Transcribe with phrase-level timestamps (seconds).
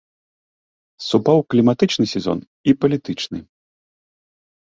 [1.09, 2.39] Супаў кліматычны сезон
[2.71, 3.39] і палітычны.